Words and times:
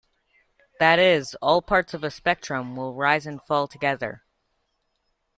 That 0.79 0.97
is, 0.97 1.35
all 1.43 1.61
parts 1.61 1.93
of 1.93 2.03
a 2.03 2.09
spectrum 2.09 2.75
will 2.75 2.95
rise 2.95 3.27
and 3.27 3.39
fall 3.39 3.67
together. 3.67 4.23